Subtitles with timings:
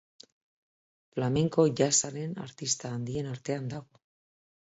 [1.15, 4.03] Flamenko-jazzaren artista handien artean dago.